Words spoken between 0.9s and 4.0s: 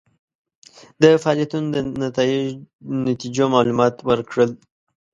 د فعالیتونو د نتیجو معلومات